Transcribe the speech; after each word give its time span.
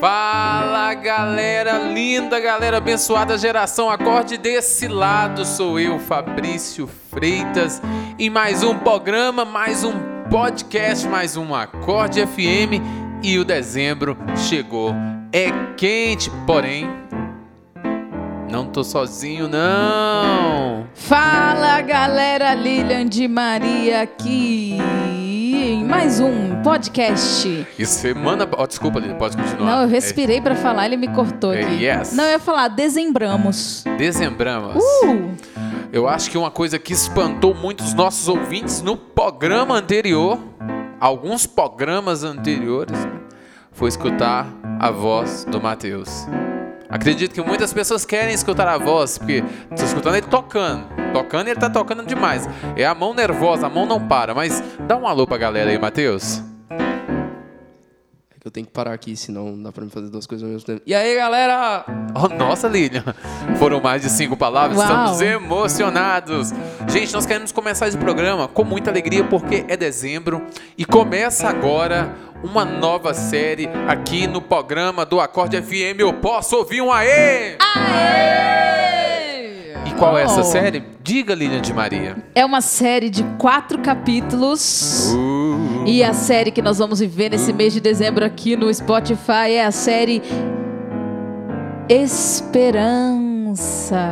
Fala 0.00 0.94
galera 0.94 1.78
linda, 1.78 2.38
galera 2.38 2.76
abençoada 2.76 3.36
geração 3.36 3.90
Acorde 3.90 4.38
desse 4.38 4.86
lado 4.86 5.44
sou 5.44 5.80
eu, 5.80 5.98
Fabrício 5.98 6.86
Freitas, 7.10 7.82
em 8.16 8.30
mais 8.30 8.62
um 8.62 8.78
programa, 8.78 9.44
mais 9.44 9.82
um 9.82 9.92
podcast, 10.30 11.04
mais 11.08 11.36
um 11.36 11.52
Acorde 11.52 12.24
FM 12.24 12.80
e 13.24 13.40
o 13.40 13.44
dezembro 13.44 14.16
chegou. 14.36 14.94
É 15.32 15.50
quente, 15.76 16.30
porém 16.46 16.88
não 18.48 18.66
tô 18.66 18.84
sozinho 18.84 19.48
não. 19.48 20.86
Fala 20.94 21.80
galera, 21.80 22.54
Lilian 22.54 23.04
de 23.04 23.26
Maria 23.26 24.02
aqui 24.02 24.78
mais 25.88 26.20
um 26.20 26.62
podcast. 26.62 27.66
E 27.78 27.86
semana. 27.86 28.46
Oh, 28.56 28.66
desculpa, 28.66 28.98
Lilian, 28.98 29.16
pode 29.16 29.36
continuar. 29.36 29.76
Não, 29.76 29.82
eu 29.82 29.88
respirei 29.88 30.40
pra 30.40 30.54
falar, 30.54 30.86
ele 30.86 30.96
me 30.96 31.08
cortou 31.08 31.52
É, 31.52 31.62
aqui. 31.62 31.84
yes. 31.84 32.12
Não, 32.12 32.24
eu 32.24 32.30
ia 32.32 32.38
falar, 32.38 32.68
dezembramos. 32.68 33.84
É, 33.86 33.96
dezembramos. 33.96 34.76
Uh! 34.76 35.30
Eu 35.92 36.06
acho 36.06 36.30
que 36.30 36.36
uma 36.36 36.50
coisa 36.50 36.78
que 36.78 36.92
espantou 36.92 37.54
muitos 37.54 37.94
nossos 37.94 38.28
ouvintes 38.28 38.82
no 38.82 38.96
programa 38.96 39.74
anterior, 39.76 40.38
alguns 41.00 41.46
programas 41.46 42.22
anteriores, 42.22 42.98
né, 43.06 43.12
foi 43.72 43.88
escutar 43.88 44.46
a 44.78 44.90
voz 44.90 45.44
do 45.46 45.60
Mateus. 45.60 46.26
Acredito 46.90 47.32
que 47.34 47.42
muitas 47.42 47.72
pessoas 47.72 48.04
querem 48.04 48.34
escutar 48.34 48.66
a 48.68 48.78
voz, 48.78 49.18
porque 49.18 49.42
estão 49.70 49.86
escutando 49.86 50.16
ele 50.16 50.26
tocando. 50.26 50.84
Tocando 51.28 51.48
e 51.48 51.50
ele 51.50 51.60
tá 51.60 51.68
tocando 51.68 52.06
demais. 52.06 52.48
É 52.74 52.86
a 52.86 52.94
mão 52.94 53.12
nervosa, 53.12 53.66
a 53.66 53.70
mão 53.70 53.84
não 53.84 54.00
para. 54.08 54.34
Mas 54.34 54.64
dá 54.86 54.96
um 54.96 55.06
alô 55.06 55.26
pra 55.26 55.36
galera 55.36 55.70
aí, 55.70 55.78
Mateus. 55.78 56.42
É 56.70 58.40
que 58.40 58.46
eu 58.46 58.50
tenho 58.50 58.64
que 58.64 58.72
parar 58.72 58.94
aqui, 58.94 59.14
senão 59.14 59.52
não 59.52 59.64
dá 59.64 59.70
pra 59.70 59.84
mim 59.84 59.90
fazer 59.90 60.08
duas 60.08 60.26
coisas 60.26 60.42
ao 60.42 60.50
mesmo 60.50 60.66
tempo. 60.66 60.80
E 60.86 60.94
aí, 60.94 61.14
galera? 61.16 61.84
Oh, 62.14 62.28
nossa, 62.28 62.66
Lilian. 62.66 63.04
Foram 63.58 63.78
mais 63.78 64.00
de 64.00 64.08
cinco 64.08 64.38
palavras, 64.38 64.78
Uau. 64.78 64.88
estamos 64.88 65.20
emocionados. 65.20 66.50
Gente, 66.88 67.12
nós 67.12 67.26
queremos 67.26 67.52
começar 67.52 67.88
esse 67.88 67.98
programa 67.98 68.48
com 68.48 68.64
muita 68.64 68.88
alegria 68.88 69.22
porque 69.22 69.66
é 69.68 69.76
dezembro 69.76 70.46
e 70.78 70.86
começa 70.86 71.46
agora 71.46 72.14
uma 72.42 72.64
nova 72.64 73.12
série 73.12 73.68
aqui 73.86 74.26
no 74.26 74.40
programa 74.40 75.04
do 75.04 75.20
Acorde 75.20 75.60
FM. 75.60 75.98
Eu 75.98 76.14
posso 76.14 76.56
ouvir 76.56 76.80
um 76.80 76.90
aê! 76.90 77.58
E 77.58 78.77
qual 79.98 80.16
é 80.16 80.22
essa 80.22 80.40
Oh. 80.40 80.44
série? 80.44 80.82
Diga, 81.02 81.34
Lilian 81.34 81.60
de 81.60 81.72
Maria. 81.72 82.16
É 82.34 82.44
uma 82.44 82.60
série 82.60 83.10
de 83.10 83.22
quatro 83.38 83.78
capítulos. 83.78 85.12
Uh. 85.14 85.84
E 85.86 86.02
a 86.04 86.12
série 86.12 86.50
que 86.50 86.62
nós 86.62 86.78
vamos 86.78 87.00
viver 87.00 87.30
nesse 87.30 87.52
mês 87.52 87.72
de 87.72 87.80
dezembro 87.80 88.24
aqui 88.24 88.56
no 88.56 88.72
Spotify 88.72 89.50
é 89.52 89.64
a 89.64 89.70
série 89.70 90.22
Esperança. 91.88 93.17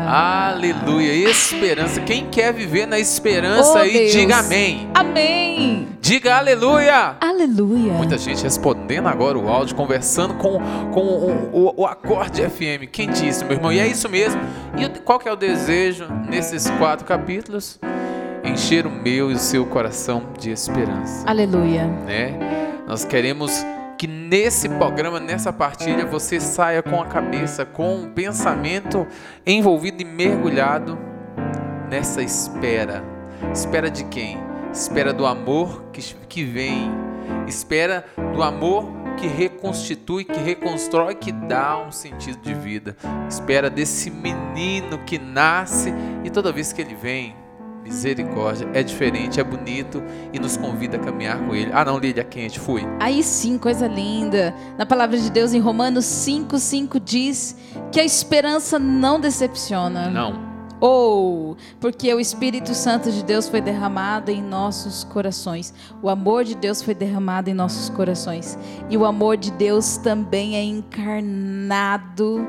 Aleluia, 0.09 1.31
esperança. 1.31 2.01
Quem 2.01 2.27
quer 2.27 2.53
viver 2.53 2.87
na 2.87 2.99
esperança 2.99 3.73
Oh, 3.75 3.79
aí, 3.79 3.93
Deus. 3.93 4.13
diga 4.13 4.37
amém. 4.39 4.89
Amém! 4.95 5.89
Diga 6.01 6.37
aleluia. 6.37 7.17
Aleluia! 7.21 7.93
Muita 7.95 8.17
gente 8.17 8.43
respondendo 8.43 9.09
agora 9.09 9.37
o 9.39 9.49
áudio, 9.49 9.75
conversando 9.75 10.35
com, 10.35 10.59
com 10.93 11.01
o, 11.01 11.51
o- 11.53 11.75
o 11.83 11.87
Acorde 11.87 12.43
FM. 12.49 12.87
Quem 12.91 13.11
disse, 13.11 13.45
meu 13.45 13.55
irmão? 13.57 13.73
E 13.73 13.79
é 13.81 13.87
isso 13.87 14.09
mesmo. 14.09 14.41
E 14.77 14.89
qual 15.01 15.19
que 15.19 15.29
é 15.29 15.33
o 15.33 15.37
desejo 15.37 16.07
nesses 16.29 16.71
quatro 16.79 17.05
capítulos? 17.05 17.79
Encher 18.45 18.87
o 18.87 18.91
meu 18.91 19.31
e 19.33 19.35
o 19.35 19.39
seu 19.39 19.67
coração 19.67 20.23
de 20.39 20.51
esperança, 20.53 21.29
Aleluia! 21.29 21.85
né? 22.07 22.39
Nós 22.87 23.05
queremos 23.05 23.51
que 23.97 24.07
nesse 24.07 24.69
programa, 24.69 25.19
nessa 25.19 25.53
partilha, 25.53 26.05
você 26.05 26.41
saia 26.41 26.83
com 26.83 27.01
a 27.01 27.07
cabeça, 27.07 27.65
com 27.65 28.03
o 28.03 28.11
pensamento 28.11 29.07
envolvido 29.47 30.03
e 30.03 30.05
mergulhado 30.05 30.99
nessa 31.89 32.23
espera. 32.23 33.03
Espera 33.53 33.91
de 33.91 34.05
quem? 34.05 34.39
Espera 34.73 35.13
do 35.13 35.27
amor 35.27 35.85
que, 35.93 36.03
que 36.29 36.45
vem. 36.45 36.91
Espera 37.47 38.05
do 38.35 38.43
amor 38.43 38.93
que 39.17 39.27
reconstitui, 39.27 40.25
que 40.25 40.39
reconstrói, 40.39 41.15
que 41.15 41.33
dá 41.33 41.79
um 41.79 41.91
sentido 41.91 42.39
de 42.43 42.55
vida. 42.55 42.97
Espera 43.29 43.71
desse 43.71 44.11
menino 44.11 44.99
que 45.07 45.19
nasce 45.19 45.93
e 46.25 46.31
toda 46.31 46.53
vez 46.53 46.73
que 46.73 46.83
ele 46.83 46.95
vem, 46.95 47.35
misericórdia, 47.87 48.69
é 48.75 48.83
diferente, 48.83 49.39
é 49.41 49.45
bonito 49.45 50.03
e 50.33 50.39
nos 50.39 50.57
convida 50.57 50.97
a 50.97 51.01
caminhar 51.01 51.39
com 51.47 51.55
ele. 51.55 51.71
Ah, 51.73 51.85
não, 51.85 51.99
Lídia, 51.99 52.25
quente, 52.25 52.59
fui. 52.59 52.83
Aí 53.01 53.23
sim, 53.23 53.57
coisa 53.59 53.87
linda. 53.87 54.55
Na 54.77 54.85
palavra 54.85 55.17
de 55.17 55.31
Deus 55.31 55.55
em 55.55 55.61
Romanos 55.61 56.05
5, 56.05 56.59
5 56.59 57.01
diz 57.01 57.57
que 57.93 58.01
a 58.01 58.05
esperança 58.05 58.79
não 58.79 59.21
decepciona. 59.21 60.11
Não. 60.11 60.57
Ou 60.79 61.57
porque 61.81 62.13
o 62.13 62.21
Espírito 62.21 62.75
Santo 62.75 63.11
de 63.11 63.25
Deus 63.25 63.49
foi 63.49 63.63
derramado 63.63 64.31
em 64.31 64.43
nossos 64.43 65.05
corações. 65.05 65.73
O 66.03 66.11
amor 66.11 66.45
de 66.45 66.55
Deus 66.55 66.83
foi 66.83 66.95
derramado 66.95 67.49
em 67.49 67.55
nossos 67.55 67.89
corações. 67.89 68.59
E 68.91 68.97
o 68.97 69.05
amor 69.05 69.37
de 69.37 69.51
Deus 69.53 69.97
também 69.97 70.55
é 70.55 70.63
encarnado. 70.63 72.47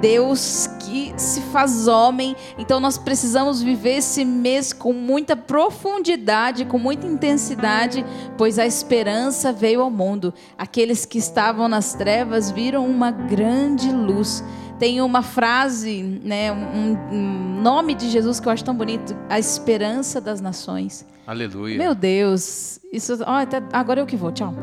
Deus 0.00 0.68
que 0.80 1.12
se 1.16 1.40
faz 1.52 1.86
homem. 1.88 2.34
Então 2.58 2.80
nós 2.80 2.96
precisamos 2.98 3.60
viver 3.62 3.96
esse 3.98 4.24
mês 4.24 4.72
com 4.72 4.92
muita 4.92 5.36
profundidade, 5.36 6.64
com 6.64 6.78
muita 6.78 7.06
intensidade, 7.06 8.04
pois 8.36 8.58
a 8.58 8.66
esperança 8.66 9.52
veio 9.52 9.80
ao 9.82 9.90
mundo. 9.90 10.32
Aqueles 10.56 11.04
que 11.04 11.18
estavam 11.18 11.68
nas 11.68 11.94
trevas 11.94 12.50
viram 12.50 12.86
uma 12.86 13.10
grande 13.10 13.90
luz. 13.92 14.44
Tem 14.78 15.00
uma 15.00 15.22
frase, 15.22 16.02
né, 16.22 16.52
um, 16.52 16.96
um 17.12 17.60
nome 17.60 17.94
de 17.96 18.08
Jesus 18.08 18.38
que 18.38 18.46
eu 18.46 18.52
acho 18.52 18.64
tão 18.64 18.76
bonito, 18.76 19.16
a 19.28 19.36
esperança 19.36 20.20
das 20.20 20.40
nações. 20.40 21.04
Aleluia. 21.26 21.76
Meu 21.76 21.94
Deus, 21.96 22.78
isso, 22.92 23.18
ó, 23.26 23.40
até- 23.40 23.60
agora 23.72 24.00
eu 24.00 24.06
que 24.06 24.14
vou, 24.16 24.30
tchau. 24.30 24.54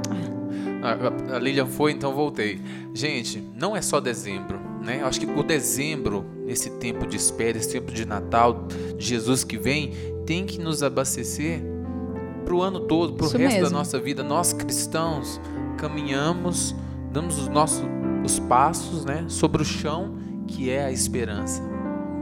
A, 0.81 1.33
a- 1.33 1.35
a 1.35 1.39
Lilian 1.39 1.65
foi, 1.67 1.91
então 1.91 2.13
voltei. 2.13 2.61
Gente, 2.93 3.43
não 3.55 3.75
é 3.75 3.81
só 3.81 3.99
dezembro, 3.99 4.57
né? 4.85 5.01
Eu 5.01 5.07
acho 5.07 5.19
que 5.19 5.25
o 5.25 5.43
dezembro, 5.43 6.23
nesse 6.45 6.69
tempo 6.69 7.05
de 7.07 7.17
espera, 7.17 7.57
esse 7.57 7.71
tempo 7.71 7.91
de 7.91 8.05
Natal, 8.05 8.67
de 8.97 9.05
Jesus 9.05 9.43
que 9.43 9.57
vem, 9.57 9.91
tem 10.25 10.45
que 10.45 10.59
nos 10.59 10.83
abastecer 10.83 11.61
para 12.45 12.53
o 12.53 12.61
ano 12.61 12.81
todo, 12.81 13.13
para 13.13 13.25
o 13.25 13.29
resto 13.29 13.55
da 13.55 13.61
mesmo. 13.63 13.77
nossa 13.77 13.99
vida. 13.99 14.23
Nós 14.23 14.53
cristãos 14.53 15.41
caminhamos, 15.77 16.75
damos 17.11 17.39
os 17.39 17.47
nossos 17.47 17.83
os 18.23 18.39
passos, 18.39 19.05
né, 19.05 19.25
sobre 19.27 19.61
o 19.61 19.65
chão 19.65 20.15
que 20.47 20.71
é 20.71 20.85
a 20.85 20.91
esperança, 20.91 21.61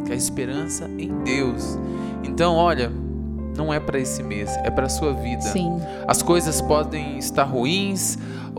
que 0.06 0.12
é 0.12 0.16
a 0.16 0.18
esperança 0.18 0.90
em 0.98 1.24
Deus. 1.24 1.78
Então, 2.24 2.56
olha, 2.56 2.92
não 3.56 3.74
é 3.74 3.80
para 3.80 4.00
esse 4.00 4.24
mês, 4.24 4.50
é 4.64 4.70
para 4.70 4.90
sua 4.90 5.14
vida. 5.14 5.42
Sim. 5.42 5.80
As 6.08 6.22
coisas 6.22 6.62
podem 6.62 7.18
estar 7.18 7.44
ruins, 7.44 8.18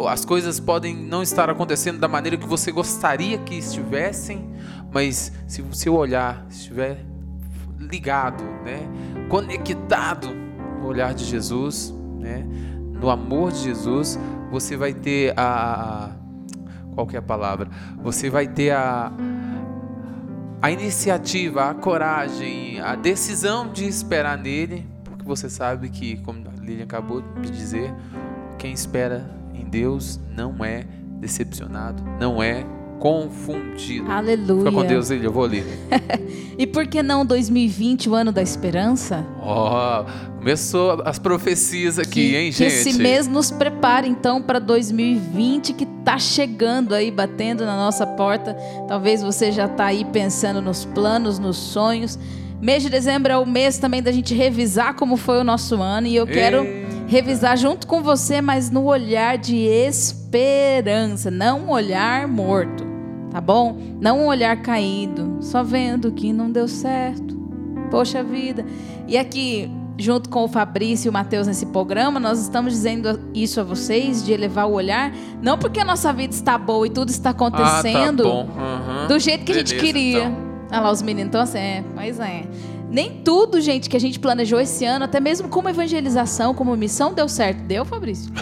as 0.08 0.24
coisas 0.24 0.58
podem 0.60 0.94
não 0.94 1.22
estar 1.22 1.50
acontecendo 1.50 1.98
da 1.98 2.08
maneira 2.08 2.36
que 2.36 2.46
você 2.46 2.72
gostaria 2.72 3.38
que 3.38 3.56
estivessem, 3.56 4.50
mas 4.92 5.32
se 5.46 5.62
o 5.62 5.74
seu 5.74 5.94
olhar 5.94 6.46
estiver 6.48 7.04
ligado, 7.78 8.42
né, 8.64 8.88
conectado 9.28 10.28
no 10.80 10.86
olhar 10.86 11.14
de 11.14 11.24
Jesus, 11.24 11.94
né, 12.18 12.46
no 12.92 13.10
amor 13.10 13.52
de 13.52 13.58
Jesus, 13.64 14.18
você 14.50 14.76
vai 14.76 14.94
ter 14.94 15.34
a, 15.36 16.10
qual 16.94 17.06
que 17.06 17.16
é 17.16 17.18
a 17.18 17.22
palavra? 17.22 17.68
Você 18.02 18.30
vai 18.30 18.46
ter 18.46 18.70
a 18.70 19.12
a 20.64 20.70
iniciativa, 20.70 21.68
a 21.68 21.74
coragem, 21.74 22.80
a 22.80 22.94
decisão 22.94 23.70
de 23.70 23.86
esperar 23.86 24.38
nele, 24.38 24.88
porque 25.24 25.40
você 25.40 25.48
sabe 25.48 25.88
que, 25.88 26.16
como 26.18 26.40
a 26.46 26.60
Lilian 26.62 26.84
acabou 26.84 27.22
de 27.40 27.50
dizer, 27.50 27.94
quem 28.58 28.72
espera 28.72 29.28
em 29.54 29.64
Deus 29.64 30.20
não 30.36 30.62
é 30.62 30.84
decepcionado, 31.18 32.02
não 32.20 32.42
é 32.42 32.64
confundido. 33.00 34.10
Aleluia. 34.10 34.66
Fica 34.66 34.72
com 34.72 34.84
Deus, 34.86 35.08
Lilian, 35.08 35.24
eu 35.24 35.32
vou 35.32 35.44
ali. 35.44 35.64
E 36.56 36.68
por 36.68 36.86
que 36.86 37.02
não 37.02 37.26
2020, 37.26 38.08
o 38.08 38.14
ano 38.14 38.30
da 38.30 38.40
esperança? 38.40 39.26
Ó, 39.40 40.04
começou 40.38 41.02
as 41.04 41.18
profecias 41.18 41.98
aqui, 41.98 42.30
que, 42.30 42.36
hein, 42.36 42.52
que 42.52 42.58
gente? 42.58 42.72
esse 42.72 42.96
mês 42.96 43.26
nos 43.26 43.50
prepare 43.50 44.06
então 44.06 44.40
para 44.40 44.60
2020, 44.60 45.72
que 45.72 45.84
tá 46.04 46.16
chegando 46.16 46.94
aí, 46.94 47.10
batendo 47.10 47.66
na 47.66 47.74
nossa 47.74 48.06
porta. 48.06 48.56
Talvez 48.86 49.20
você 49.20 49.50
já 49.50 49.66
está 49.66 49.86
aí 49.86 50.04
pensando 50.04 50.62
nos 50.62 50.84
planos, 50.84 51.40
nos 51.40 51.56
sonhos. 51.56 52.16
Mês 52.64 52.82
de 52.82 52.88
dezembro 52.88 53.30
é 53.30 53.36
o 53.36 53.44
mês 53.44 53.76
também 53.76 54.02
da 54.02 54.10
gente 54.10 54.32
revisar 54.34 54.94
como 54.94 55.18
foi 55.18 55.38
o 55.38 55.44
nosso 55.44 55.82
ano 55.82 56.06
e 56.06 56.16
eu 56.16 56.26
quero 56.26 56.64
Ei. 56.64 56.86
revisar 57.06 57.58
junto 57.58 57.86
com 57.86 58.02
você, 58.02 58.40
mas 58.40 58.70
no 58.70 58.84
olhar 58.84 59.36
de 59.36 59.54
esperança, 59.54 61.30
não 61.30 61.60
um 61.66 61.70
olhar 61.70 62.26
morto, 62.26 62.82
tá 63.30 63.38
bom? 63.38 63.76
Não 64.00 64.20
um 64.20 64.26
olhar 64.28 64.56
caído, 64.62 65.36
só 65.42 65.62
vendo 65.62 66.10
que 66.10 66.32
não 66.32 66.50
deu 66.50 66.66
certo. 66.66 67.34
Poxa 67.90 68.22
vida. 68.24 68.64
E 69.06 69.18
aqui, 69.18 69.70
junto 69.98 70.30
com 70.30 70.42
o 70.44 70.48
Fabrício 70.48 71.08
e 71.08 71.10
o 71.10 71.12
Matheus 71.12 71.46
nesse 71.46 71.66
programa, 71.66 72.18
nós 72.18 72.40
estamos 72.40 72.72
dizendo 72.72 73.20
isso 73.34 73.60
a 73.60 73.62
vocês, 73.62 74.24
de 74.24 74.32
elevar 74.32 74.66
o 74.66 74.72
olhar, 74.72 75.12
não 75.42 75.58
porque 75.58 75.80
a 75.80 75.84
nossa 75.84 76.10
vida 76.14 76.32
está 76.32 76.56
boa 76.56 76.86
e 76.86 76.90
tudo 76.90 77.10
está 77.10 77.28
acontecendo 77.28 78.26
Ah, 78.26 78.46
tá. 78.46 78.62
Aham. 78.62 79.06
do 79.08 79.18
jeito 79.18 79.44
que 79.44 79.52
a 79.52 79.56
gente 79.56 79.74
Beleza, 79.74 79.86
queria. 79.86 80.24
então. 80.24 80.53
Olha 80.74 80.82
lá 80.82 80.90
os 80.90 81.02
meninos, 81.02 81.28
então 81.28 81.40
assim, 81.40 81.58
é, 81.58 81.84
pois 81.94 82.18
é. 82.18 82.42
Nem 82.90 83.22
tudo, 83.22 83.60
gente, 83.60 83.88
que 83.88 83.96
a 83.96 84.00
gente 84.00 84.18
planejou 84.18 84.60
esse 84.60 84.84
ano, 84.84 85.04
até 85.04 85.20
mesmo 85.20 85.48
como 85.48 85.68
evangelização, 85.68 86.52
como 86.52 86.76
missão, 86.76 87.14
deu 87.14 87.28
certo. 87.28 87.58
Deu, 87.62 87.84
Fabrício? 87.84 88.32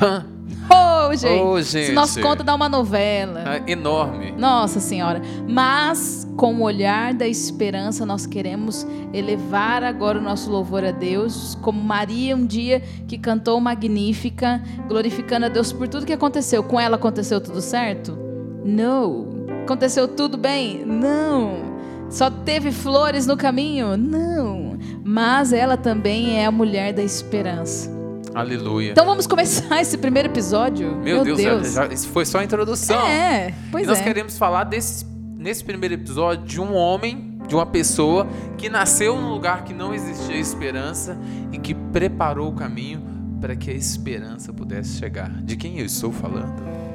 Ô, 0.70 1.14
gente. 1.14 1.64
Se 1.64 1.84
gente. 1.84 1.92
nosso 1.92 2.20
conta 2.22 2.42
dá 2.42 2.54
uma 2.54 2.70
novela. 2.70 3.42
É 3.46 3.72
enorme. 3.72 4.32
Nossa 4.32 4.80
Senhora. 4.80 5.20
Mas, 5.46 6.26
com 6.34 6.54
o 6.54 6.62
olhar 6.62 7.12
da 7.12 7.28
esperança, 7.28 8.06
nós 8.06 8.24
queremos 8.24 8.86
elevar 9.12 9.84
agora 9.84 10.18
o 10.18 10.22
nosso 10.22 10.50
louvor 10.50 10.84
a 10.84 10.90
Deus, 10.90 11.58
como 11.60 11.82
Maria 11.82 12.34
um 12.34 12.46
dia 12.46 12.80
que 13.06 13.18
cantou 13.18 13.60
Magnífica, 13.60 14.62
glorificando 14.88 15.46
a 15.46 15.48
Deus 15.50 15.70
por 15.70 15.86
tudo 15.86 16.06
que 16.06 16.14
aconteceu. 16.14 16.62
Com 16.62 16.80
ela 16.80 16.96
aconteceu 16.96 17.42
tudo 17.42 17.60
certo? 17.60 18.16
Não. 18.64 19.26
Aconteceu 19.64 20.08
tudo 20.08 20.38
bem? 20.38 20.82
Não. 20.86 21.71
Só 22.12 22.30
teve 22.30 22.70
flores 22.70 23.26
no 23.26 23.36
caminho? 23.36 23.96
Não. 23.96 24.78
Mas 25.04 25.52
ela 25.52 25.76
também 25.78 26.38
é 26.38 26.44
a 26.46 26.50
mulher 26.50 26.92
da 26.92 27.02
esperança. 27.02 27.90
Aleluia. 28.34 28.92
Então 28.92 29.04
vamos 29.06 29.26
começar 29.26 29.80
esse 29.80 29.96
primeiro 29.96 30.28
episódio. 30.28 30.94
Meu, 30.96 31.24
Deus, 31.24 31.40
já- 31.40 31.62
já- 31.62 31.86
isso 31.92 32.08
foi 32.08 32.24
só 32.26 32.38
a 32.38 32.44
introdução. 32.44 33.00
É, 33.06 33.54
pois 33.70 33.84
e 33.84 33.86
nós 33.86 34.00
é. 34.00 34.02
queremos 34.02 34.36
falar 34.38 34.64
desse, 34.64 35.06
nesse 35.36 35.64
primeiro 35.64 35.94
episódio 35.94 36.44
de 36.44 36.60
um 36.60 36.74
homem, 36.74 37.38
de 37.48 37.54
uma 37.54 37.66
pessoa 37.66 38.26
que 38.58 38.68
nasceu 38.68 39.16
num 39.20 39.30
lugar 39.30 39.64
que 39.64 39.72
não 39.74 39.94
existia 39.94 40.36
esperança 40.36 41.18
e 41.50 41.58
que 41.58 41.74
preparou 41.74 42.48
o 42.50 42.54
caminho 42.54 43.02
para 43.40 43.56
que 43.56 43.70
a 43.70 43.74
esperança 43.74 44.52
pudesse 44.52 44.98
chegar. 44.98 45.30
De 45.42 45.56
quem 45.56 45.78
eu 45.78 45.86
estou 45.86 46.12
falando? 46.12 46.54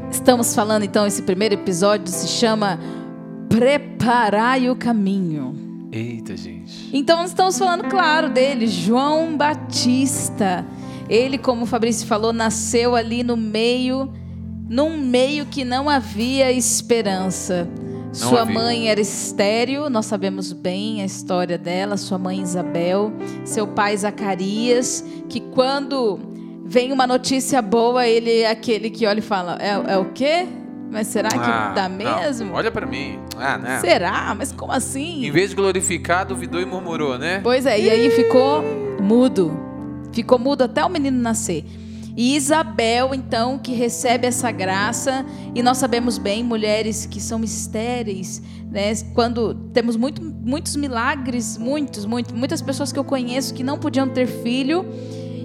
Estamos 0.09 0.55
falando 0.55 0.83
então, 0.83 1.05
esse 1.05 1.21
primeiro 1.21 1.55
episódio 1.55 2.07
se 2.07 2.27
chama 2.29 2.79
Preparai 3.49 4.69
o 4.69 4.75
Caminho. 4.75 5.67
Eita, 5.91 6.35
gente. 6.35 6.89
Então 6.93 7.17
nós 7.17 7.29
estamos 7.29 7.57
falando, 7.57 7.85
claro, 7.85 8.29
dele, 8.29 8.67
João 8.67 9.37
Batista. 9.37 10.65
Ele, 11.09 11.37
como 11.37 11.63
o 11.63 11.65
Fabrício 11.65 12.05
falou, 12.05 12.33
nasceu 12.33 12.95
ali 12.95 13.23
no 13.23 13.37
meio, 13.37 14.11
num 14.69 14.97
meio 14.97 15.45
que 15.45 15.63
não 15.63 15.89
havia 15.89 16.51
esperança. 16.51 17.69
Sua 18.11 18.41
havia. 18.41 18.53
mãe 18.53 18.89
era 18.89 18.99
estéril, 18.99 19.89
nós 19.89 20.05
sabemos 20.05 20.51
bem 20.51 21.01
a 21.01 21.05
história 21.05 21.57
dela, 21.57 21.97
sua 21.97 22.17
mãe 22.17 22.41
Isabel, 22.41 23.13
seu 23.45 23.67
pai 23.67 23.95
Zacarias, 23.95 25.05
que 25.29 25.39
quando 25.39 26.19
vem 26.65 26.91
uma 26.91 27.05
notícia 27.05 27.61
boa, 27.61 28.07
ele 28.07 28.39
é 28.41 28.49
aquele 28.49 28.89
que 28.89 29.05
olha 29.05 29.19
e 29.19 29.21
fala: 29.21 29.57
É, 29.61 29.93
é 29.93 29.97
o 29.97 30.05
quê? 30.13 30.47
Mas 30.89 31.07
será 31.07 31.29
que 31.29 31.37
Ah, 31.37 31.73
dá 31.75 31.89
não. 31.89 31.97
mesmo? 31.97 32.53
Olha 32.53 32.71
para 32.71 32.85
mim. 32.85 33.19
Ah, 33.37 33.57
né? 33.57 33.79
Será? 33.79 34.33
Mas 34.35 34.51
como 34.51 34.71
assim? 34.71 35.25
Em 35.25 35.31
vez 35.31 35.49
de 35.51 35.55
glorificar, 35.55 36.25
duvidou 36.25 36.61
e 36.61 36.65
murmurou, 36.65 37.17
né? 37.17 37.39
Pois 37.43 37.65
é, 37.65 37.79
e 37.79 37.89
aí 37.89 38.09
ficou 38.11 38.63
mudo. 39.01 39.59
Ficou 40.13 40.39
mudo 40.39 40.63
até 40.63 40.83
o 40.83 40.89
menino 40.89 41.19
nascer. 41.21 41.65
E 42.15 42.35
Isabel, 42.35 43.13
então, 43.13 43.59
que 43.59 43.73
recebe 43.73 44.25
essa 44.25 44.49
graça, 44.49 45.23
e 45.53 45.61
nós 45.61 45.77
sabemos 45.77 46.17
bem, 46.17 46.43
mulheres 46.43 47.05
que 47.05 47.21
são 47.21 47.43
estéreis, 47.43 48.41
né? 48.71 48.91
Quando 49.13 49.53
temos 49.71 49.95
muito, 49.95 50.23
muitos 50.23 50.75
milagres, 50.75 51.59
muitos, 51.59 52.05
muitos, 52.05 52.33
muitas 52.33 52.59
pessoas 52.59 52.91
que 52.91 52.97
eu 52.97 53.03
conheço 53.03 53.53
que 53.53 53.61
não 53.63 53.77
podiam 53.77 54.09
ter 54.09 54.25
filho, 54.25 54.83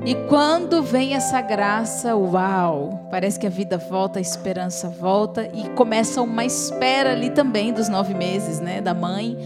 e 0.04 0.16
quando 0.28 0.82
vem 0.82 1.14
essa 1.14 1.40
graça, 1.40 2.16
uau, 2.16 3.06
parece 3.08 3.38
que 3.38 3.46
a 3.46 3.50
vida 3.50 3.78
volta, 3.78 4.18
a 4.18 4.22
esperança 4.22 4.88
volta, 4.88 5.48
e 5.54 5.68
começa 5.70 6.20
uma 6.20 6.44
espera 6.44 7.12
ali 7.12 7.30
também 7.30 7.72
dos 7.72 7.88
nove 7.88 8.12
meses, 8.12 8.58
né, 8.58 8.80
da 8.80 8.92
mãe. 8.92 9.36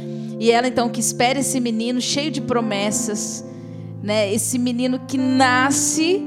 E 0.40 0.50
ela 0.50 0.66
então 0.66 0.88
que 0.88 1.00
espera 1.00 1.40
esse 1.40 1.60
menino 1.60 2.00
cheio 2.00 2.30
de 2.30 2.40
promessas, 2.40 3.44
né? 4.02 4.32
Esse 4.32 4.58
menino 4.58 5.00
que 5.00 5.18
nasce 5.18 6.22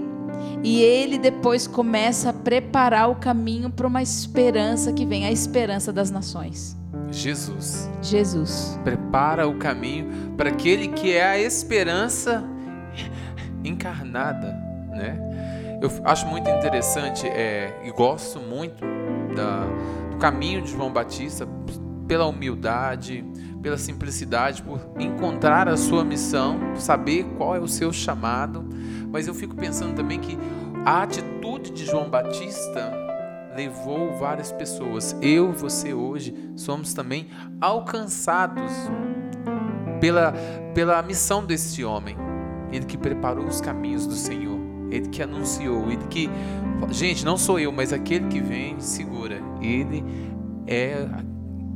e 0.63 0.81
ele 0.81 1.17
depois 1.17 1.65
começa 1.65 2.29
a 2.29 2.33
preparar 2.33 3.09
o 3.09 3.15
caminho 3.15 3.69
para 3.69 3.87
uma 3.87 4.01
esperança 4.01 4.91
que 4.91 5.05
vem, 5.05 5.25
a 5.25 5.31
esperança 5.31 5.91
das 5.93 6.11
nações. 6.11 6.77
Jesus 7.11 7.89
Jesus. 8.03 8.79
prepara 8.83 9.47
o 9.47 9.55
caminho 9.55 10.33
para 10.37 10.49
aquele 10.49 10.89
que 10.89 11.13
é 11.13 11.25
a 11.25 11.39
esperança 11.39 12.43
encarnada, 13.63 14.51
né? 14.89 15.17
Eu 15.81 15.89
acho 16.03 16.27
muito 16.27 16.49
interessante 16.49 17.25
é, 17.27 17.73
e 17.85 17.91
gosto 17.91 18.39
muito 18.39 18.83
da, 19.35 19.65
do 20.11 20.17
caminho 20.17 20.61
de 20.61 20.71
João 20.71 20.91
Batista 20.91 21.47
pela 22.07 22.25
humildade, 22.25 23.23
pela 23.61 23.77
simplicidade, 23.77 24.61
por 24.61 24.79
encontrar 24.99 25.69
a 25.69 25.77
sua 25.77 26.03
missão, 26.03 26.59
saber 26.75 27.23
qual 27.37 27.55
é 27.55 27.59
o 27.59 27.67
seu 27.67 27.93
chamado. 27.93 28.67
Mas 29.11 29.27
eu 29.27 29.33
fico 29.33 29.55
pensando 29.55 29.95
também 29.95 30.19
que 30.19 30.37
a 30.85 31.03
atitude 31.03 31.71
de 31.71 31.85
João 31.85 32.09
Batista 32.09 32.91
levou 33.55 34.17
várias 34.17 34.51
pessoas. 34.51 35.15
Eu 35.21 35.51
você 35.53 35.93
hoje 35.93 36.51
somos 36.55 36.93
também 36.93 37.29
alcançados 37.61 38.71
pela, 39.99 40.33
pela 40.73 41.01
missão 41.01 41.45
desse 41.45 41.83
homem. 41.83 42.28
Ele 42.71 42.85
que 42.85 42.97
preparou 42.97 43.45
os 43.45 43.61
caminhos 43.61 44.05
do 44.05 44.15
Senhor. 44.15 44.59
Ele 44.91 45.07
que 45.09 45.21
anunciou. 45.21 45.89
Ele 45.91 46.05
que. 46.09 46.29
Gente, 46.89 47.25
não 47.25 47.37
sou 47.37 47.59
eu, 47.59 47.71
mas 47.71 47.93
aquele 47.93 48.27
que 48.27 48.39
vem, 48.39 48.79
segura. 48.79 49.41
Ele 49.61 50.03
é 50.67 51.07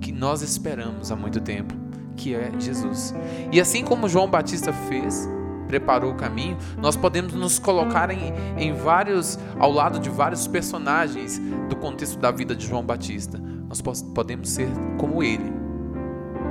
que 0.02 0.12
nós 0.12 0.42
esperamos 0.42 1.12
há 1.12 1.16
muito 1.16 1.40
tempo, 1.40 1.74
que 2.16 2.36
é 2.36 2.52
Jesus. 2.60 3.14
E 3.52 3.60
assim 3.60 3.84
como 3.84 4.10
João 4.10 4.30
Batista 4.30 4.74
fez, 4.74 5.28
preparou 5.68 6.12
o 6.12 6.16
caminho, 6.16 6.58
nós 6.78 6.96
podemos 6.96 7.34
nos 7.34 7.58
colocar 7.58 8.12
em, 8.12 8.34
em 8.58 8.74
vários, 8.74 9.40
ao 9.58 9.72
lado 9.72 10.00
de 10.00 10.10
vários 10.10 10.46
personagens 10.46 11.42
do 11.70 11.76
contexto 11.76 12.20
da 12.20 12.30
vida 12.30 12.56
de 12.56 12.68
João 12.68 12.84
Batista. 12.84 13.40
Nós 13.68 13.82
podemos 13.82 14.50
ser 14.50 14.68
como 15.00 15.24
ele, 15.24 15.52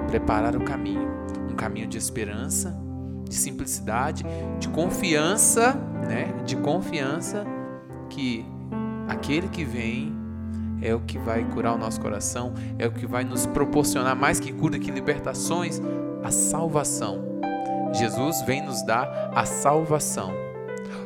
preparar 0.08 0.56
o 0.56 0.64
caminho, 0.64 1.08
um 1.50 1.54
caminho 1.54 1.86
de 1.86 1.98
esperança, 1.98 2.76
de 3.32 3.38
simplicidade, 3.38 4.24
de 4.60 4.68
confiança, 4.68 5.72
né? 6.06 6.34
De 6.44 6.54
confiança 6.54 7.46
que 8.10 8.44
aquele 9.08 9.48
que 9.48 9.64
vem 9.64 10.12
é 10.82 10.94
o 10.94 11.00
que 11.00 11.18
vai 11.18 11.42
curar 11.44 11.74
o 11.74 11.78
nosso 11.78 11.98
coração, 11.98 12.52
é 12.78 12.86
o 12.86 12.92
que 12.92 13.06
vai 13.06 13.24
nos 13.24 13.46
proporcionar 13.46 14.14
mais 14.14 14.38
que 14.38 14.52
cura, 14.52 14.78
que 14.78 14.90
libertações, 14.90 15.80
a 16.22 16.30
salvação. 16.30 17.40
Jesus 17.94 18.42
vem 18.42 18.62
nos 18.66 18.82
dar 18.84 19.30
a 19.34 19.46
salvação. 19.46 20.30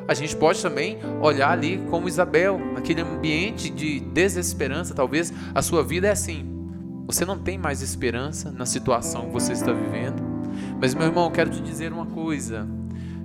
A 0.08 0.14
gente 0.14 0.34
pode 0.34 0.60
também 0.60 0.98
olhar 1.22 1.50
ali 1.50 1.78
como 1.90 2.08
Isabel, 2.08 2.58
naquele 2.74 3.02
ambiente 3.02 3.70
de 3.70 4.00
desesperança, 4.00 4.94
talvez 4.94 5.32
a 5.54 5.62
sua 5.62 5.84
vida 5.84 6.08
é 6.08 6.10
assim. 6.10 6.44
Você 7.06 7.24
não 7.24 7.38
tem 7.38 7.56
mais 7.56 7.82
esperança 7.82 8.50
na 8.50 8.66
situação 8.66 9.26
que 9.26 9.32
você 9.32 9.52
está 9.52 9.72
vivendo. 9.72 10.25
Mas 10.80 10.94
meu 10.94 11.06
irmão, 11.06 11.24
eu 11.24 11.30
quero 11.30 11.50
te 11.50 11.60
dizer 11.60 11.92
uma 11.92 12.06
coisa. 12.06 12.66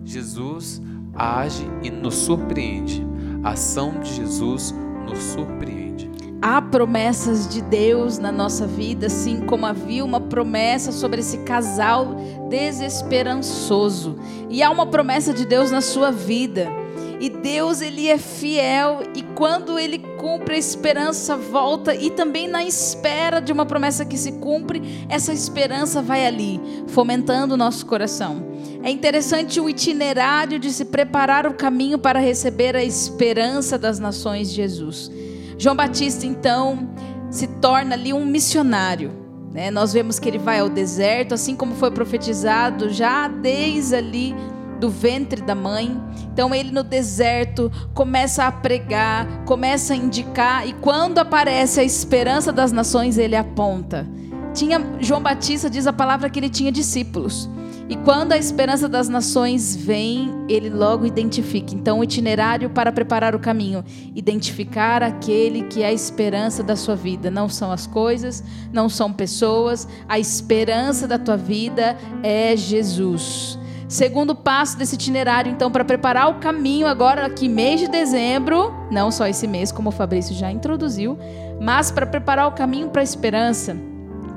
Jesus 0.03 0.81
age 1.15 1.65
e 1.83 1.89
nos 1.89 2.15
surpreende. 2.15 3.05
A 3.43 3.51
ação 3.51 3.99
de 3.99 4.13
Jesus 4.13 4.73
nos 5.05 5.19
surpreende. 5.19 6.09
Há 6.41 6.59
promessas 6.59 7.47
de 7.47 7.61
Deus 7.61 8.17
na 8.17 8.31
nossa 8.31 8.65
vida, 8.65 9.05
assim 9.05 9.41
como 9.41 9.65
havia 9.65 10.03
uma 10.03 10.19
promessa 10.19 10.91
sobre 10.91 11.19
esse 11.19 11.39
casal 11.39 12.15
desesperançoso. 12.49 14.17
E 14.49 14.63
há 14.63 14.71
uma 14.71 14.87
promessa 14.87 15.33
de 15.33 15.45
Deus 15.45 15.69
na 15.69 15.81
sua 15.81 16.11
vida. 16.11 16.80
E 17.21 17.29
Deus, 17.29 17.81
ele 17.81 18.07
é 18.07 18.17
fiel 18.17 19.03
e 19.15 19.21
quando 19.21 19.77
ele 19.77 19.99
cumpre 20.17 20.55
a 20.55 20.57
esperança 20.57 21.37
volta 21.37 21.93
e 21.93 22.09
também 22.09 22.47
na 22.47 22.63
espera 22.63 23.39
de 23.39 23.53
uma 23.53 23.63
promessa 23.63 24.03
que 24.03 24.17
se 24.17 24.31
cumpre, 24.31 25.05
essa 25.07 25.31
esperança 25.31 26.01
vai 26.01 26.25
ali, 26.25 26.59
fomentando 26.87 27.53
o 27.53 27.57
nosso 27.57 27.85
coração. 27.85 28.43
É 28.81 28.89
interessante 28.89 29.59
o 29.59 29.69
itinerário 29.69 30.57
de 30.57 30.73
se 30.73 30.83
preparar 30.83 31.45
o 31.45 31.53
caminho 31.53 31.99
para 31.99 32.19
receber 32.19 32.75
a 32.75 32.83
esperança 32.83 33.77
das 33.77 33.99
nações 33.99 34.49
de 34.49 34.55
Jesus. 34.55 35.11
João 35.59 35.75
Batista, 35.75 36.25
então, 36.25 36.89
se 37.29 37.45
torna 37.45 37.93
ali 37.93 38.11
um 38.13 38.25
missionário. 38.25 39.11
Né? 39.53 39.69
Nós 39.69 39.93
vemos 39.93 40.17
que 40.17 40.27
ele 40.27 40.39
vai 40.39 40.59
ao 40.59 40.69
deserto, 40.69 41.35
assim 41.35 41.55
como 41.55 41.75
foi 41.75 41.91
profetizado 41.91 42.89
já 42.89 43.27
desde 43.27 43.95
ali 43.95 44.35
do 44.81 44.89
ventre 44.89 45.41
da 45.41 45.53
mãe. 45.53 45.95
Então 46.33 46.53
ele 46.53 46.71
no 46.71 46.83
deserto 46.83 47.71
começa 47.93 48.45
a 48.45 48.51
pregar, 48.51 49.45
começa 49.45 49.93
a 49.93 49.95
indicar 49.95 50.67
e 50.67 50.73
quando 50.73 51.19
aparece 51.19 51.79
a 51.79 51.83
esperança 51.83 52.51
das 52.51 52.71
nações, 52.71 53.17
ele 53.17 53.35
aponta. 53.35 54.09
Tinha 54.53 54.81
João 54.99 55.21
Batista 55.21 55.69
diz 55.69 55.87
a 55.87 55.93
palavra 55.93 56.29
que 56.29 56.39
ele 56.39 56.49
tinha 56.49 56.71
discípulos. 56.71 57.47
E 57.87 57.95
quando 57.97 58.31
a 58.31 58.37
esperança 58.37 58.87
das 58.87 59.09
nações 59.09 59.75
vem, 59.75 60.45
ele 60.47 60.69
logo 60.69 61.05
identifica. 61.05 61.75
Então, 61.75 61.99
o 61.99 62.03
itinerário 62.05 62.69
para 62.69 62.89
preparar 62.89 63.35
o 63.35 63.39
caminho, 63.39 63.83
identificar 64.15 65.03
aquele 65.03 65.63
que 65.63 65.83
é 65.83 65.87
a 65.87 65.91
esperança 65.91 66.63
da 66.63 66.77
sua 66.77 66.95
vida. 66.95 67.29
Não 67.29 67.49
são 67.49 67.69
as 67.69 67.85
coisas, 67.85 68.41
não 68.71 68.87
são 68.87 69.11
pessoas, 69.11 69.89
a 70.07 70.17
esperança 70.17 71.05
da 71.05 71.19
tua 71.19 71.35
vida 71.35 71.97
é 72.23 72.55
Jesus. 72.55 73.59
Segundo 73.91 74.33
passo 74.33 74.77
desse 74.77 74.95
itinerário, 74.95 75.51
então, 75.51 75.69
para 75.69 75.83
preparar 75.83 76.29
o 76.29 76.35
caminho 76.35 76.87
agora 76.87 77.25
aqui 77.25 77.49
mês 77.49 77.77
de 77.77 77.89
dezembro, 77.89 78.73
não 78.89 79.11
só 79.11 79.27
esse 79.27 79.45
mês, 79.45 79.69
como 79.69 79.89
o 79.89 79.91
Fabrício 79.91 80.33
já 80.33 80.49
introduziu, 80.49 81.19
mas 81.59 81.91
para 81.91 82.05
preparar 82.05 82.47
o 82.47 82.53
caminho 82.53 82.87
para 82.87 83.01
a 83.01 83.03
esperança. 83.03 83.75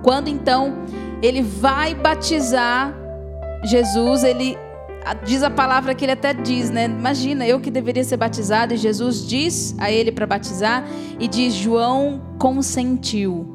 Quando 0.02 0.26
então 0.26 0.78
ele 1.22 1.40
vai 1.40 1.94
batizar 1.94 2.92
Jesus, 3.62 4.24
ele 4.24 4.58
diz 5.24 5.44
a 5.44 5.50
palavra 5.50 5.94
que 5.94 6.04
ele 6.04 6.12
até 6.12 6.34
diz, 6.34 6.68
né? 6.68 6.86
Imagina, 6.86 7.46
eu 7.46 7.60
que 7.60 7.70
deveria 7.70 8.02
ser 8.02 8.16
batizado, 8.16 8.74
e 8.74 8.76
Jesus 8.76 9.24
diz 9.24 9.76
a 9.78 9.88
ele 9.88 10.10
para 10.10 10.26
batizar, 10.26 10.84
e 11.20 11.28
diz: 11.28 11.54
João 11.54 12.20
consentiu. 12.40 13.53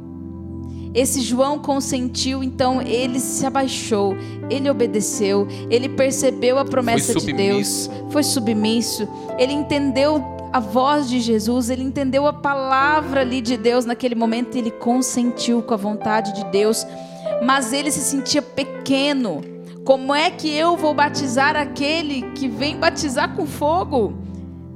Esse 0.93 1.22
João 1.22 1.60
consentiu, 1.60 2.43
então 2.43 2.81
ele 2.81 3.19
se 3.19 3.46
abaixou, 3.46 4.15
ele 4.50 4.69
obedeceu, 4.69 5.48
ele 5.69 5.88
percebeu 5.88 6.58
a 6.58 6.65
promessa 6.65 7.13
de 7.13 7.31
Deus, 7.31 7.89
foi 8.10 8.24
submisso, 8.24 9.08
ele 9.38 9.53
entendeu 9.53 10.24
a 10.51 10.60
voz 10.60 11.08
de 11.08 11.19
Jesus, 11.19 11.69
ele 11.69 11.84
entendeu 11.84 12.25
a 12.25 12.34
palavra 12.34 13.22
ali 13.22 13.39
de 13.39 13.55
Deus 13.55 13.86
naquele 13.86 14.15
momento, 14.15 14.58
ele 14.58 14.72
consentiu 14.72 15.62
com 15.62 15.75
a 15.75 15.77
vontade 15.77 16.34
de 16.34 16.43
Deus, 16.46 16.88
mas 17.43 17.72
ele 17.72 17.91
se 17.91 18.01
sentia 18.01 18.41
pequeno 18.41 19.41
como 19.89 20.13
é 20.13 20.29
que 20.29 20.55
eu 20.55 20.77
vou 20.77 20.93
batizar 20.93 21.55
aquele 21.55 22.22
que 22.34 22.48
vem 22.48 22.77
batizar 22.77 23.36
com 23.36 23.48
fogo? 23.48 24.13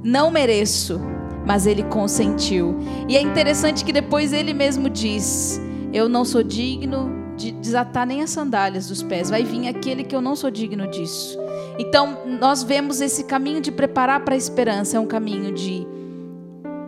Não 0.02 0.28
mereço, 0.28 1.00
mas 1.46 1.68
ele 1.68 1.84
consentiu. 1.84 2.76
E 3.08 3.16
é 3.16 3.22
interessante 3.22 3.84
que 3.84 3.92
depois 3.92 4.32
ele 4.32 4.52
mesmo 4.52 4.90
diz: 4.90 5.60
Eu 5.94 6.08
não 6.08 6.24
sou 6.24 6.42
digno 6.42 7.08
de 7.36 7.52
desatar 7.52 8.04
nem 8.04 8.20
as 8.20 8.30
sandálias 8.30 8.88
dos 8.88 9.00
pés. 9.00 9.30
Vai 9.30 9.44
vir 9.44 9.68
aquele 9.68 10.02
que 10.02 10.14
eu 10.14 10.20
não 10.20 10.34
sou 10.34 10.50
digno 10.50 10.88
disso. 10.88 11.38
Então, 11.78 12.18
nós 12.40 12.64
vemos 12.64 13.00
esse 13.00 13.22
caminho 13.22 13.60
de 13.60 13.70
preparar 13.70 14.24
para 14.24 14.34
a 14.34 14.36
esperança, 14.36 14.96
é 14.96 15.00
um 15.00 15.06
caminho 15.06 15.54
de 15.54 15.86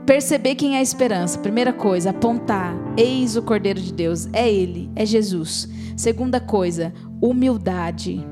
perceber 0.05 0.57
quem 0.57 0.75
é 0.75 0.79
a 0.79 0.83
esperança. 0.83 1.39
Primeira 1.39 1.73
coisa, 1.73 2.11
apontar. 2.11 2.77
Eis 2.97 3.37
o 3.37 3.43
Cordeiro 3.43 3.81
de 3.81 3.93
Deus. 3.93 4.29
É 4.33 4.51
Ele, 4.51 4.91
é 4.97 5.07
Jesus. 5.07 5.69
Segunda 5.97 6.41
coisa, 6.41 6.93
humildade. 7.23 8.27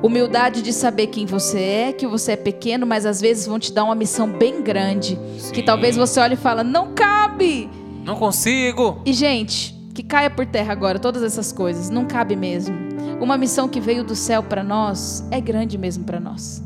Humildade 0.00 0.62
de 0.62 0.72
saber 0.72 1.08
quem 1.08 1.26
você 1.26 1.58
é, 1.58 1.92
que 1.92 2.06
você 2.06 2.32
é 2.32 2.36
pequeno, 2.36 2.86
mas 2.86 3.04
às 3.04 3.20
vezes 3.20 3.46
vão 3.46 3.58
te 3.58 3.72
dar 3.72 3.82
uma 3.82 3.96
missão 3.96 4.28
bem 4.28 4.62
grande. 4.62 5.18
Sim. 5.38 5.52
Que 5.52 5.62
talvez 5.62 5.96
você 5.96 6.20
olhe 6.20 6.34
e 6.34 6.36
fala, 6.36 6.62
não 6.62 6.94
cabe. 6.94 7.68
Não 8.04 8.16
consigo. 8.16 9.00
E, 9.04 9.12
gente, 9.12 9.73
que 9.94 10.02
caia 10.02 10.28
por 10.28 10.44
terra 10.44 10.72
agora 10.72 10.98
todas 10.98 11.22
essas 11.22 11.52
coisas. 11.52 11.88
Não 11.88 12.04
cabe 12.04 12.34
mesmo. 12.34 12.76
Uma 13.20 13.38
missão 13.38 13.68
que 13.68 13.80
veio 13.80 14.02
do 14.02 14.16
céu 14.16 14.42
para 14.42 14.64
nós 14.64 15.24
é 15.30 15.40
grande 15.40 15.78
mesmo 15.78 16.04
para 16.04 16.18
nós. 16.18 16.62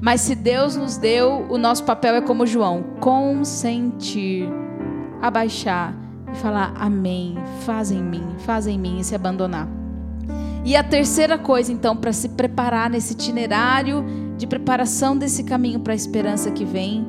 Mas 0.00 0.20
se 0.22 0.34
Deus 0.34 0.74
nos 0.74 0.96
deu, 0.96 1.46
o 1.48 1.56
nosso 1.56 1.84
papel 1.84 2.16
é 2.16 2.20
como 2.20 2.44
João: 2.44 2.82
consentir, 3.00 4.48
abaixar 5.22 5.96
e 6.32 6.36
falar 6.38 6.74
amém, 6.76 7.36
faz 7.64 7.92
em 7.92 8.02
mim, 8.02 8.26
faz 8.38 8.66
em 8.66 8.78
mim 8.78 8.98
e 8.98 9.04
se 9.04 9.14
abandonar. 9.14 9.68
E 10.64 10.74
a 10.74 10.82
terceira 10.82 11.38
coisa, 11.38 11.72
então, 11.72 11.96
para 11.96 12.12
se 12.12 12.30
preparar 12.30 12.90
nesse 12.90 13.12
itinerário 13.12 14.04
de 14.36 14.46
preparação 14.46 15.16
desse 15.16 15.44
caminho 15.44 15.80
para 15.80 15.92
a 15.92 15.96
esperança 15.96 16.50
que 16.50 16.64
vem, 16.64 17.06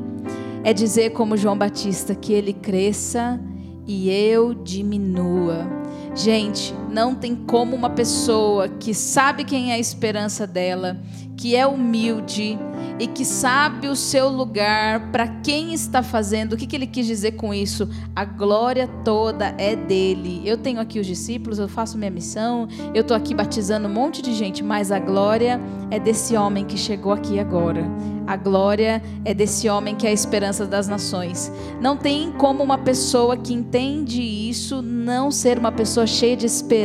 é 0.63 0.74
dizer, 0.74 1.12
como 1.12 1.38
João 1.38 1.58
Batista, 1.58 2.15
que 2.15 2.32
ele 2.32 2.53
cresça 2.53 3.39
e 3.88 4.10
eu 4.10 4.54
diminua. 4.54 5.68
Gente, 6.16 6.74
não 6.94 7.16
tem 7.16 7.36
como 7.36 7.76
uma 7.76 7.90
pessoa 7.90 8.70
que 8.70 8.94
sabe 8.94 9.44
quem 9.44 9.72
é 9.72 9.74
a 9.74 9.80
esperança 9.80 10.46
dela, 10.46 10.96
que 11.36 11.56
é 11.56 11.66
humilde 11.66 12.58
e 13.00 13.08
que 13.08 13.26
sabe 13.26 13.88
o 13.88 13.96
seu 13.96 14.30
lugar, 14.30 15.12
para 15.12 15.28
quem 15.28 15.74
está 15.74 16.04
fazendo, 16.04 16.54
o 16.54 16.58
que, 16.58 16.68
que 16.68 16.76
ele 16.76 16.86
quis 16.86 17.08
dizer 17.08 17.32
com 17.32 17.52
isso? 17.52 17.90
A 18.16 18.24
glória 18.24 18.88
toda 19.04 19.56
é 19.58 19.76
dele. 19.76 20.44
Eu 20.46 20.58
tenho 20.58 20.80
aqui 20.80 21.00
os 21.00 21.08
discípulos, 21.08 21.58
eu 21.58 21.68
faço 21.68 21.98
minha 21.98 22.12
missão, 22.12 22.68
eu 22.94 23.02
estou 23.02 23.18
aqui 23.18 23.34
batizando 23.34 23.88
um 23.88 23.92
monte 23.92 24.22
de 24.22 24.32
gente, 24.32 24.64
mas 24.64 24.92
a 24.92 25.00
glória 25.00 25.60
é 25.90 26.00
desse 26.00 26.38
homem 26.38 26.64
que 26.64 26.78
chegou 26.78 27.12
aqui 27.12 27.40
agora. 27.40 27.84
A 28.28 28.38
glória 28.38 29.02
é 29.26 29.34
desse 29.34 29.68
homem 29.68 29.96
que 29.96 30.06
é 30.06 30.12
a 30.12 30.14
esperança 30.14 30.66
das 30.66 30.88
nações. 30.88 31.52
Não 31.82 31.98
tem 31.98 32.32
como 32.32 32.64
uma 32.64 32.78
pessoa 32.78 33.36
que 33.36 33.54
entende 33.54 34.22
isso 34.22 34.82
não 34.82 35.30
ser 35.32 35.58
uma 35.58 35.72
pessoa 35.72 36.08
cheia 36.08 36.38
de 36.38 36.46
esperança 36.46 36.83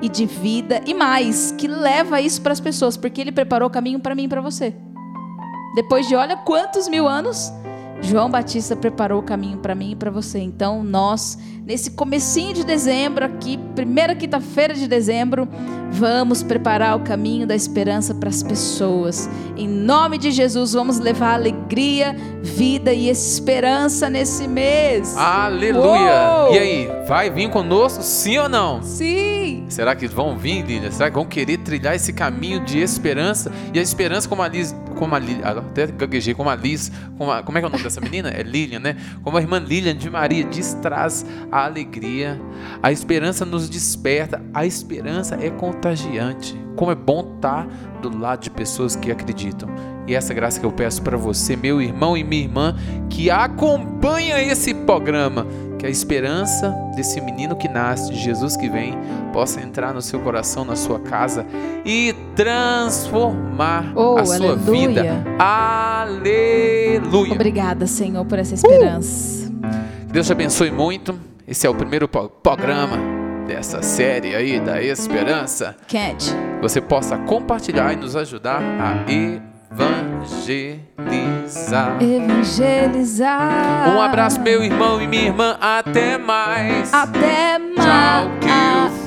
e 0.00 0.08
de 0.08 0.26
vida 0.26 0.80
e 0.86 0.94
mais, 0.94 1.52
que 1.52 1.66
leva 1.66 2.20
isso 2.20 2.40
para 2.42 2.52
as 2.52 2.60
pessoas, 2.60 2.96
porque 2.96 3.20
ele 3.20 3.32
preparou 3.32 3.68
o 3.68 3.70
caminho 3.70 4.00
para 4.00 4.14
mim 4.14 4.24
e 4.24 4.28
para 4.28 4.40
você. 4.40 4.74
Depois 5.74 6.06
de 6.08 6.16
olha 6.16 6.36
quantos 6.36 6.88
mil 6.88 7.06
anos, 7.06 7.52
João 8.02 8.30
Batista 8.30 8.74
preparou 8.74 9.20
o 9.20 9.22
caminho 9.22 9.58
para 9.58 9.74
mim 9.74 9.92
e 9.92 9.96
para 9.96 10.10
você. 10.10 10.38
Então, 10.38 10.82
nós, 10.82 11.38
nesse 11.70 11.92
comecinho 11.92 12.52
de 12.52 12.64
dezembro, 12.64 13.24
aqui, 13.24 13.56
primeira 13.76 14.12
quinta-feira 14.16 14.74
de 14.74 14.88
dezembro, 14.88 15.48
vamos 15.92 16.42
preparar 16.42 16.96
o 16.96 17.00
caminho 17.04 17.46
da 17.46 17.54
esperança 17.54 18.12
para 18.12 18.28
as 18.28 18.42
pessoas. 18.42 19.30
Em 19.56 19.68
nome 19.68 20.18
de 20.18 20.32
Jesus, 20.32 20.72
vamos 20.72 20.98
levar 20.98 21.34
alegria, 21.34 22.16
vida 22.42 22.92
e 22.92 23.08
esperança 23.08 24.10
nesse 24.10 24.48
mês. 24.48 25.16
Aleluia! 25.16 26.42
Uou! 26.42 26.54
E 26.54 26.58
aí, 26.58 26.88
vai 27.06 27.30
vir 27.30 27.48
conosco, 27.50 28.02
sim 28.02 28.36
ou 28.36 28.48
não? 28.48 28.82
Sim! 28.82 29.66
Será 29.68 29.94
que 29.94 30.08
vão 30.08 30.36
vir, 30.36 30.64
Lília? 30.64 30.90
Será 30.90 31.08
que 31.08 31.14
vão 31.14 31.24
querer 31.24 31.58
trilhar 31.58 31.94
esse 31.94 32.12
caminho 32.12 32.64
de 32.64 32.80
esperança? 32.80 33.52
E 33.72 33.78
a 33.78 33.82
esperança, 33.82 34.28
como 34.28 34.42
a 34.42 34.48
Liz, 34.48 34.74
como 34.96 35.14
a 35.14 35.18
Liz, 35.18 35.38
até 35.44 35.86
gaguejei, 35.86 36.34
como 36.34 36.50
a 36.50 36.56
Liz, 36.56 36.90
como, 37.16 37.30
a, 37.30 37.42
como 37.42 37.56
é 37.56 37.60
que 37.60 37.64
é 37.64 37.68
o 37.68 37.70
nome 37.70 37.84
dessa 37.84 38.00
menina? 38.00 38.30
É 38.30 38.42
Lilian, 38.42 38.80
né? 38.80 38.96
Como 39.22 39.36
a 39.36 39.40
irmã 39.40 39.58
Lilian 39.58 39.96
de 39.96 40.10
Maria 40.10 40.44
diz, 40.44 40.74
traz 40.82 41.24
a 41.52 41.59
alegria. 41.64 42.40
A 42.82 42.92
esperança 42.92 43.44
nos 43.44 43.68
desperta. 43.68 44.42
A 44.52 44.66
esperança 44.66 45.38
é 45.40 45.50
contagiante. 45.50 46.58
Como 46.76 46.90
é 46.90 46.94
bom 46.94 47.34
estar 47.36 47.66
do 48.00 48.16
lado 48.16 48.40
de 48.42 48.50
pessoas 48.50 48.96
que 48.96 49.10
acreditam. 49.10 49.68
E 50.06 50.14
essa 50.14 50.34
graça 50.34 50.58
que 50.58 50.66
eu 50.66 50.72
peço 50.72 51.02
para 51.02 51.16
você, 51.16 51.54
meu 51.54 51.80
irmão 51.80 52.16
e 52.16 52.24
minha 52.24 52.42
irmã, 52.42 52.76
que 53.08 53.30
acompanha 53.30 54.42
esse 54.42 54.74
programa, 54.74 55.46
que 55.78 55.86
a 55.86 55.90
esperança 55.90 56.74
desse 56.96 57.20
menino 57.20 57.54
que 57.54 57.68
nasce, 57.68 58.12
de 58.12 58.18
Jesus 58.18 58.56
que 58.56 58.68
vem, 58.68 58.98
possa 59.32 59.60
entrar 59.60 59.94
no 59.94 60.02
seu 60.02 60.18
coração, 60.20 60.64
na 60.64 60.74
sua 60.74 60.98
casa 60.98 61.46
e 61.84 62.14
transformar 62.34 63.92
oh, 63.94 64.18
a 64.18 64.24
sua 64.24 64.36
aleluia. 64.36 64.88
vida. 64.88 65.24
Aleluia. 65.38 67.34
Obrigada, 67.34 67.86
Senhor, 67.86 68.24
por 68.24 68.38
essa 68.38 68.54
esperança. 68.54 69.48
Uh! 69.48 70.10
Deus 70.12 70.26
te 70.26 70.32
abençoe 70.32 70.72
muito. 70.72 71.29
Esse 71.46 71.66
é 71.66 71.70
o 71.70 71.74
primeiro 71.74 72.08
programa 72.08 72.96
dessa 73.46 73.82
série 73.82 74.34
aí 74.34 74.60
da 74.60 74.82
esperança. 74.82 75.76
Cat. 75.88 76.32
Você 76.60 76.80
possa 76.80 77.18
compartilhar 77.18 77.92
e 77.92 77.96
nos 77.96 78.14
ajudar 78.14 78.60
a 78.62 79.04
evangelizar. 79.10 80.80
Evangelizar. 82.00 83.88
Um 83.94 84.00
abraço, 84.00 84.40
meu 84.40 84.62
irmão 84.62 85.02
e 85.02 85.06
minha 85.06 85.24
irmã. 85.24 85.56
Até 85.60 86.16
mais. 86.16 86.92
Até 86.94 87.58
mais. 87.58 87.74
Tchau, 87.76 88.30
que 88.40 88.99